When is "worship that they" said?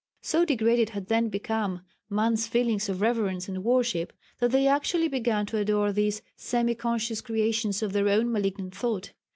3.63-4.65